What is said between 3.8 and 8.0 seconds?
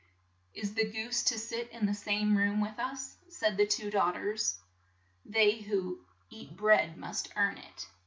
daugh ters. "They who eat bread must earn it.